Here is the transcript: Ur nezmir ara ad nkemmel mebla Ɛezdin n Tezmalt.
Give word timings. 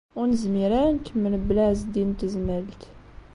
Ur 0.19 0.25
nezmir 0.27 0.71
ara 0.77 0.81
ad 0.89 0.95
nkemmel 0.95 1.33
mebla 1.39 1.63
Ɛezdin 1.71 2.11
n 2.13 2.17
Tezmalt. 2.19 2.81